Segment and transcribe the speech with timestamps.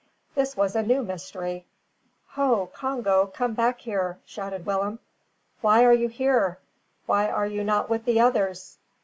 [0.33, 1.67] This was a new mystery.
[2.29, 3.27] "Ho Congo!
[3.27, 4.97] come back here," shouted Willem.
[5.61, 6.57] "Why are you here?
[7.05, 8.79] Why are you not with the others?"